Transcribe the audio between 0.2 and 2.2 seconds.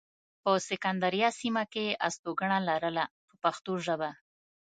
په سکندریه سیمه کې یې